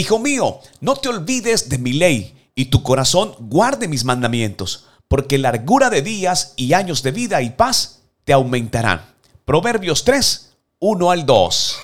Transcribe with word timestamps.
Hijo 0.00 0.18
mío, 0.18 0.60
no 0.80 0.96
te 0.96 1.10
olvides 1.10 1.68
de 1.68 1.76
mi 1.76 1.92
ley 1.92 2.34
y 2.54 2.70
tu 2.70 2.82
corazón 2.82 3.34
guarde 3.38 3.86
mis 3.86 4.06
mandamientos, 4.06 4.86
porque 5.08 5.36
largura 5.36 5.90
de 5.90 6.00
días 6.00 6.54
y 6.56 6.72
años 6.72 7.02
de 7.02 7.10
vida 7.10 7.42
y 7.42 7.50
paz 7.50 8.00
te 8.24 8.32
aumentarán. 8.32 9.02
Proverbios 9.44 10.04
3, 10.04 10.52
1 10.78 11.10
al 11.10 11.26
2. 11.26 11.76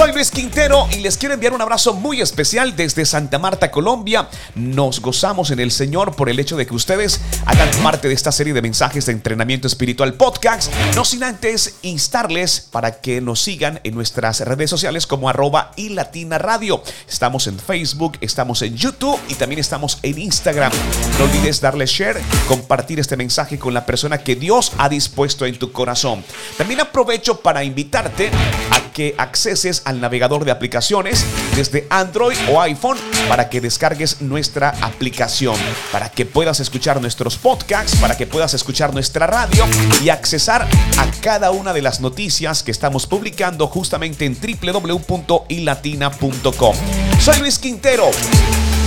Soy 0.00 0.12
Luis 0.12 0.30
Quintero 0.30 0.88
y 0.92 1.00
les 1.00 1.18
quiero 1.18 1.34
enviar 1.34 1.52
un 1.52 1.60
abrazo 1.60 1.92
muy 1.92 2.22
especial 2.22 2.74
desde 2.74 3.04
Santa 3.04 3.38
Marta, 3.38 3.70
Colombia. 3.70 4.30
Nos 4.54 5.02
gozamos 5.02 5.50
en 5.50 5.60
el 5.60 5.70
Señor 5.70 6.16
por 6.16 6.30
el 6.30 6.40
hecho 6.40 6.56
de 6.56 6.66
que 6.66 6.74
ustedes 6.74 7.20
hagan 7.44 7.68
parte 7.82 8.08
de 8.08 8.14
esta 8.14 8.32
serie 8.32 8.54
de 8.54 8.62
mensajes 8.62 9.04
de 9.04 9.12
entrenamiento 9.12 9.66
espiritual 9.66 10.14
podcast. 10.14 10.72
No 10.94 11.04
sin 11.04 11.22
antes 11.22 11.74
instarles 11.82 12.62
para 12.62 13.02
que 13.02 13.20
nos 13.20 13.42
sigan 13.42 13.78
en 13.84 13.94
nuestras 13.94 14.40
redes 14.40 14.70
sociales 14.70 15.06
como 15.06 15.28
arroba 15.28 15.72
y 15.76 15.90
latina 15.90 16.38
radio. 16.38 16.82
Estamos 17.06 17.46
en 17.46 17.58
Facebook, 17.58 18.16
estamos 18.22 18.62
en 18.62 18.78
YouTube 18.78 19.20
y 19.28 19.34
también 19.34 19.58
estamos 19.58 19.98
en 20.02 20.18
Instagram. 20.18 20.72
No 21.18 21.24
olvides 21.24 21.60
darle 21.60 21.84
share, 21.84 22.22
compartir 22.48 23.00
este 23.00 23.18
mensaje 23.18 23.58
con 23.58 23.74
la 23.74 23.84
persona 23.84 24.16
que 24.16 24.34
Dios 24.34 24.72
ha 24.78 24.88
dispuesto 24.88 25.44
en 25.44 25.58
tu 25.58 25.72
corazón. 25.72 26.24
También 26.56 26.80
aprovecho 26.80 27.42
para 27.42 27.64
invitarte 27.64 28.30
a 28.70 28.80
que 28.94 29.14
acceses 29.18 29.82
al 29.90 30.00
navegador 30.00 30.44
de 30.44 30.52
aplicaciones 30.52 31.26
desde 31.54 31.86
Android 31.90 32.36
o 32.50 32.60
iPhone 32.60 32.96
para 33.28 33.50
que 33.50 33.60
descargues 33.60 34.22
nuestra 34.22 34.70
aplicación, 34.80 35.56
para 35.92 36.10
que 36.10 36.24
puedas 36.24 36.60
escuchar 36.60 37.00
nuestros 37.00 37.36
podcasts, 37.36 37.96
para 37.96 38.16
que 38.16 38.26
puedas 38.26 38.54
escuchar 38.54 38.94
nuestra 38.94 39.26
radio 39.26 39.66
y 40.02 40.08
accesar 40.08 40.66
a 40.96 41.06
cada 41.20 41.50
una 41.50 41.72
de 41.72 41.82
las 41.82 42.00
noticias 42.00 42.62
que 42.62 42.70
estamos 42.70 43.06
publicando 43.06 43.66
justamente 43.66 44.24
en 44.24 44.38
www.ilatina.com. 44.40 46.76
Soy 47.20 47.38
Luis 47.40 47.58
Quintero 47.58 48.10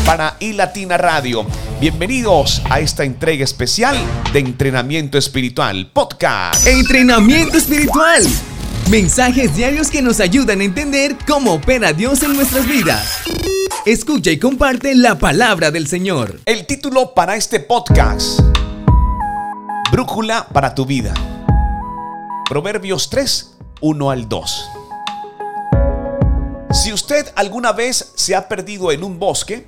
para 0.06 0.38
iLatina 0.40 0.98
Radio. 0.98 1.46
Bienvenidos 1.80 2.62
a 2.70 2.80
esta 2.80 3.04
entrega 3.04 3.44
especial 3.44 3.98
de 4.32 4.40
Entrenamiento 4.40 5.18
Espiritual 5.18 5.90
Podcast. 5.94 6.66
Entrenamiento 6.66 7.58
Espiritual 7.58 8.24
Mensajes 8.90 9.56
diarios 9.56 9.90
que 9.90 10.02
nos 10.02 10.20
ayudan 10.20 10.62
a 10.62 10.64
entender 10.64 11.16
cómo 11.26 11.54
opera 11.54 11.94
Dios 11.94 12.22
en 12.22 12.36
nuestras 12.36 12.68
vidas. 12.68 13.22
Escucha 13.86 14.30
y 14.30 14.38
comparte 14.38 14.94
la 14.94 15.18
palabra 15.18 15.72
del 15.72 15.88
Señor. 15.88 16.40
El 16.46 16.66
título 16.68 17.14
para 17.14 17.36
este 17.36 17.60
podcast. 17.60 18.40
Brújula 19.92 20.48
para 20.52 20.76
tu 20.76 20.86
vida. 20.86 21.14
Proverbios 22.48 23.10
3, 23.10 23.56
1 23.82 24.10
al 24.12 24.30
2. 24.30 24.70
Si 26.72 26.94
usted 26.94 27.28
alguna 27.36 27.72
vez 27.72 28.12
se 28.16 28.36
ha 28.36 28.48
perdido 28.48 28.92
en 28.92 29.04
un 29.04 29.18
bosque, 29.18 29.66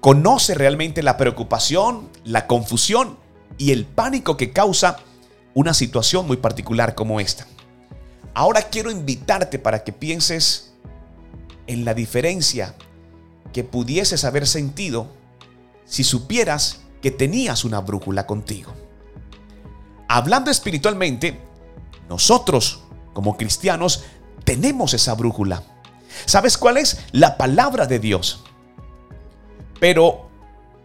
conoce 0.00 0.54
realmente 0.54 1.02
la 1.02 1.16
preocupación, 1.16 2.08
la 2.24 2.46
confusión 2.46 3.18
y 3.58 3.72
el 3.72 3.84
pánico 3.84 4.36
que 4.36 4.52
causa 4.52 4.98
una 5.52 5.74
situación 5.74 6.26
muy 6.26 6.36
particular 6.36 6.94
como 6.94 7.20
esta. 7.20 7.46
Ahora 8.34 8.62
quiero 8.62 8.90
invitarte 8.90 9.58
para 9.58 9.84
que 9.84 9.92
pienses 9.92 10.72
en 11.66 11.84
la 11.84 11.94
diferencia 11.94 12.74
que 13.52 13.64
pudieses 13.64 14.24
haber 14.24 14.46
sentido 14.46 15.08
si 15.84 16.04
supieras 16.04 16.80
que 17.02 17.10
tenías 17.10 17.64
una 17.64 17.80
brújula 17.80 18.26
contigo. 18.26 18.72
Hablando 20.08 20.50
espiritualmente, 20.50 21.40
nosotros 22.08 22.80
como 23.12 23.36
cristianos 23.36 24.04
tenemos 24.44 24.94
esa 24.94 25.14
brújula. 25.14 25.62
¿Sabes 26.26 26.58
cuál 26.58 26.76
es? 26.76 26.98
La 27.12 27.36
palabra 27.36 27.86
de 27.86 27.98
Dios. 27.98 28.44
Pero 29.78 30.28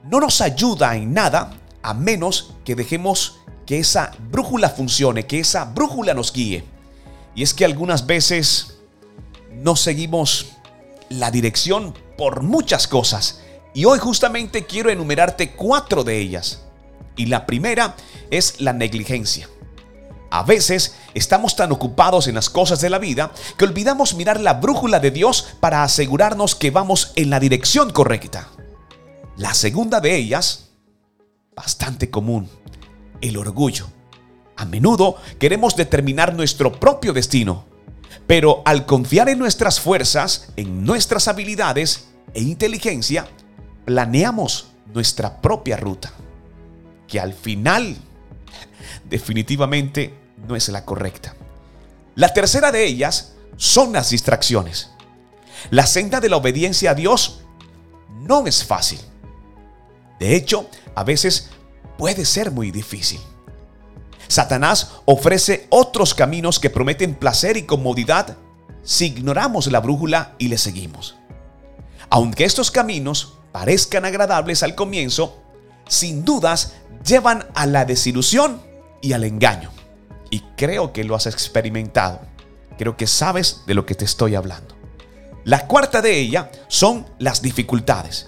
no 0.03 0.19
nos 0.19 0.41
ayuda 0.41 0.95
en 0.95 1.13
nada 1.13 1.51
a 1.81 1.93
menos 1.93 2.53
que 2.63 2.75
dejemos 2.75 3.39
que 3.65 3.79
esa 3.79 4.11
brújula 4.31 4.69
funcione, 4.69 5.25
que 5.25 5.39
esa 5.39 5.65
brújula 5.65 6.13
nos 6.13 6.31
guíe. 6.31 6.74
Y 7.35 7.43
es 7.43 7.53
que 7.53 7.65
algunas 7.65 8.05
veces 8.05 8.77
no 9.51 9.75
seguimos 9.75 10.47
la 11.09 11.31
dirección 11.31 11.93
por 12.17 12.41
muchas 12.41 12.87
cosas. 12.87 13.41
Y 13.73 13.85
hoy 13.85 13.99
justamente 13.99 14.65
quiero 14.65 14.89
enumerarte 14.89 15.51
cuatro 15.51 16.03
de 16.03 16.17
ellas. 16.17 16.63
Y 17.17 17.27
la 17.27 17.45
primera 17.45 17.95
es 18.31 18.61
la 18.61 18.73
negligencia. 18.73 19.49
A 20.31 20.43
veces 20.43 20.95
estamos 21.13 21.55
tan 21.55 21.71
ocupados 21.71 22.27
en 22.27 22.35
las 22.35 22.49
cosas 22.49 22.81
de 22.81 22.89
la 22.89 22.99
vida 22.99 23.31
que 23.57 23.65
olvidamos 23.65 24.15
mirar 24.15 24.39
la 24.39 24.55
brújula 24.55 24.99
de 24.99 25.11
Dios 25.11 25.47
para 25.59 25.83
asegurarnos 25.83 26.55
que 26.55 26.71
vamos 26.71 27.13
en 27.15 27.29
la 27.29 27.39
dirección 27.39 27.91
correcta. 27.91 28.49
La 29.37 29.53
segunda 29.53 29.99
de 29.99 30.15
ellas, 30.15 30.71
bastante 31.55 32.09
común, 32.09 32.49
el 33.21 33.37
orgullo. 33.37 33.87
A 34.55 34.65
menudo 34.65 35.17
queremos 35.39 35.75
determinar 35.75 36.33
nuestro 36.33 36.79
propio 36.79 37.13
destino, 37.13 37.65
pero 38.27 38.61
al 38.65 38.85
confiar 38.85 39.29
en 39.29 39.39
nuestras 39.39 39.79
fuerzas, 39.79 40.51
en 40.55 40.85
nuestras 40.85 41.27
habilidades 41.27 42.07
e 42.33 42.41
inteligencia, 42.41 43.27
planeamos 43.85 44.71
nuestra 44.93 45.41
propia 45.41 45.77
ruta, 45.77 46.13
que 47.07 47.19
al 47.19 47.33
final 47.33 47.97
definitivamente 49.09 50.13
no 50.47 50.55
es 50.55 50.69
la 50.69 50.85
correcta. 50.85 51.35
La 52.15 52.33
tercera 52.33 52.71
de 52.71 52.85
ellas 52.85 53.33
son 53.57 53.93
las 53.93 54.09
distracciones. 54.09 54.91
La 55.69 55.85
senda 55.85 56.21
de 56.21 56.29
la 56.29 56.37
obediencia 56.37 56.91
a 56.91 56.95
Dios 56.95 57.41
no 58.21 58.47
es 58.47 58.63
fácil. 58.63 58.99
De 60.19 60.35
hecho, 60.35 60.69
a 60.95 61.03
veces 61.03 61.49
puede 61.97 62.25
ser 62.25 62.51
muy 62.51 62.71
difícil. 62.71 63.19
Satanás 64.27 64.91
ofrece 65.05 65.67
otros 65.69 66.13
caminos 66.13 66.59
que 66.59 66.69
prometen 66.69 67.15
placer 67.15 67.57
y 67.57 67.63
comodidad 67.63 68.37
si 68.83 69.07
ignoramos 69.07 69.67
la 69.67 69.79
brújula 69.79 70.35
y 70.37 70.47
le 70.47 70.57
seguimos. 70.57 71.15
Aunque 72.09 72.45
estos 72.45 72.71
caminos 72.71 73.33
parezcan 73.51 74.05
agradables 74.05 74.63
al 74.63 74.75
comienzo, 74.75 75.41
sin 75.87 76.23
dudas 76.23 76.73
llevan 77.05 77.45
a 77.55 77.65
la 77.65 77.85
desilusión 77.85 78.61
y 79.01 79.13
al 79.13 79.23
engaño. 79.23 79.71
Y 80.29 80.41
creo 80.57 80.93
que 80.93 81.03
lo 81.03 81.15
has 81.15 81.25
experimentado. 81.27 82.21
Creo 82.77 82.97
que 82.97 83.07
sabes 83.07 83.61
de 83.65 83.73
lo 83.73 83.85
que 83.85 83.95
te 83.95 84.05
estoy 84.05 84.35
hablando. 84.35 84.75
La 85.43 85.67
cuarta 85.67 86.01
de 86.01 86.19
ella 86.19 86.51
son 86.67 87.05
las 87.19 87.41
dificultades. 87.41 88.27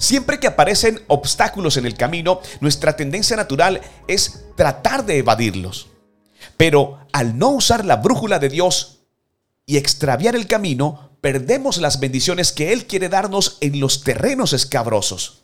Siempre 0.00 0.40
que 0.40 0.46
aparecen 0.46 1.04
obstáculos 1.08 1.76
en 1.76 1.84
el 1.84 1.94
camino, 1.94 2.40
nuestra 2.60 2.96
tendencia 2.96 3.36
natural 3.36 3.82
es 4.08 4.46
tratar 4.56 5.04
de 5.04 5.18
evadirlos. 5.18 5.88
Pero 6.56 7.06
al 7.12 7.36
no 7.36 7.50
usar 7.50 7.84
la 7.84 7.96
brújula 7.96 8.38
de 8.38 8.48
Dios 8.48 9.00
y 9.66 9.76
extraviar 9.76 10.34
el 10.34 10.46
camino, 10.46 11.10
perdemos 11.20 11.76
las 11.76 12.00
bendiciones 12.00 12.50
que 12.50 12.72
Él 12.72 12.86
quiere 12.86 13.10
darnos 13.10 13.58
en 13.60 13.78
los 13.78 14.02
terrenos 14.02 14.54
escabrosos. 14.54 15.42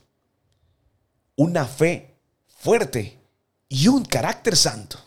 Una 1.36 1.66
fe 1.66 2.16
fuerte 2.46 3.20
y 3.68 3.88
un 3.88 4.06
carácter 4.06 4.56
santo. 4.56 4.98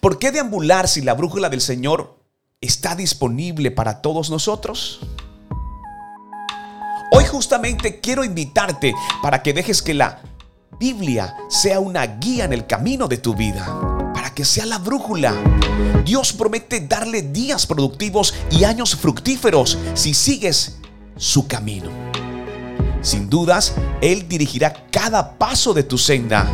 ¿Por 0.00 0.18
qué 0.18 0.32
deambular 0.32 0.88
si 0.88 1.02
la 1.02 1.14
brújula 1.14 1.48
del 1.50 1.60
Señor 1.60 2.18
está 2.60 2.96
disponible 2.96 3.70
para 3.70 4.02
todos 4.02 4.28
nosotros? 4.28 4.98
Hoy 7.16 7.26
justamente 7.26 8.00
quiero 8.00 8.24
invitarte 8.24 8.92
para 9.22 9.40
que 9.40 9.52
dejes 9.52 9.82
que 9.82 9.94
la 9.94 10.20
Biblia 10.80 11.36
sea 11.48 11.78
una 11.78 12.04
guía 12.04 12.44
en 12.44 12.52
el 12.52 12.66
camino 12.66 13.06
de 13.06 13.18
tu 13.18 13.36
vida, 13.36 13.64
para 14.12 14.34
que 14.34 14.44
sea 14.44 14.66
la 14.66 14.78
brújula. 14.78 15.32
Dios 16.04 16.32
promete 16.32 16.80
darle 16.80 17.22
días 17.22 17.68
productivos 17.68 18.34
y 18.50 18.64
años 18.64 18.96
fructíferos 18.96 19.78
si 19.94 20.12
sigues 20.12 20.78
su 21.16 21.46
camino. 21.46 21.88
Sin 23.00 23.30
dudas, 23.30 23.76
Él 24.00 24.26
dirigirá 24.26 24.74
cada 24.90 25.38
paso 25.38 25.72
de 25.72 25.84
tu 25.84 25.98
senda 25.98 26.48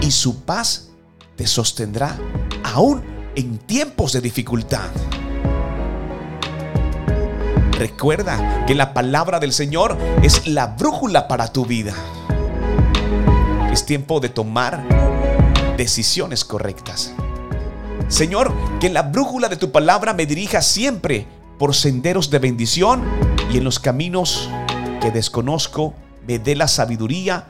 y 0.00 0.12
su 0.12 0.42
paz 0.42 0.90
te 1.34 1.44
sostendrá 1.44 2.16
aún 2.62 3.02
en 3.34 3.58
tiempos 3.58 4.12
de 4.12 4.20
dificultad. 4.20 4.90
Recuerda 7.78 8.66
que 8.66 8.74
la 8.74 8.92
palabra 8.92 9.38
del 9.38 9.52
Señor 9.52 9.96
es 10.24 10.48
la 10.48 10.66
brújula 10.66 11.28
para 11.28 11.52
tu 11.52 11.64
vida. 11.64 11.94
Es 13.70 13.86
tiempo 13.86 14.18
de 14.18 14.28
tomar 14.28 14.82
decisiones 15.76 16.44
correctas. 16.44 17.12
Señor, 18.08 18.52
que 18.80 18.90
la 18.90 19.02
brújula 19.02 19.48
de 19.48 19.56
tu 19.56 19.70
palabra 19.70 20.12
me 20.12 20.26
dirija 20.26 20.60
siempre 20.60 21.28
por 21.56 21.72
senderos 21.72 22.30
de 22.30 22.40
bendición 22.40 23.04
y 23.52 23.58
en 23.58 23.64
los 23.64 23.78
caminos 23.78 24.50
que 25.00 25.12
desconozco 25.12 25.94
me 26.26 26.40
dé 26.40 26.56
la 26.56 26.66
sabiduría 26.66 27.46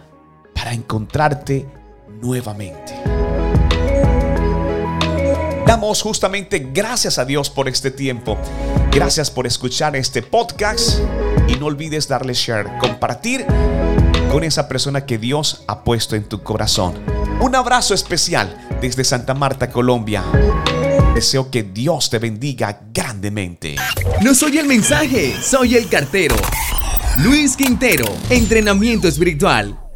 para 0.55 0.75
encontrarte 0.75 1.67
nuevamente. 2.21 3.18
Damos 5.69 6.01
justamente 6.01 6.67
gracias 6.73 7.19
a 7.19 7.27
Dios 7.27 7.51
por 7.51 7.69
este 7.69 7.91
tiempo. 7.91 8.39
Gracias 8.91 9.31
por 9.31 9.47
escuchar 9.47 9.97
este 9.97 10.23
podcast 10.23 11.01
y 11.47 11.57
no 11.57 11.67
olvides 11.67 12.09
darle 12.09 12.33
share, 12.33 12.79
compartir 12.79 13.45
con 14.33 14.45
esa 14.45 14.67
persona 14.67 15.05
que 15.05 15.19
Dios 15.19 15.65
ha 15.67 15.85
puesto 15.85 16.17
en 16.17 16.25
tu 16.25 16.43
corazón. 16.43 16.95
Un 17.43 17.55
abrazo 17.55 17.93
especial 17.93 18.67
desde 18.81 19.05
Santa 19.05 19.35
Marta, 19.35 19.71
Colombia. 19.71 20.25
Deseo 21.15 21.51
que 21.51 21.65
Dios 21.65 22.09
te 22.09 22.19
bendiga 22.19 22.81
grandemente. 22.91 23.77
No 24.23 24.35
soy 24.35 24.57
el 24.57 24.67
mensaje, 24.67 25.37
soy 25.39 25.77
el 25.77 25.91
cartero. 25.91 26.37
Luis 27.19 27.59
Quintero, 27.59 28.07
entrenamiento 28.31 29.07
espiritual. 29.07 29.88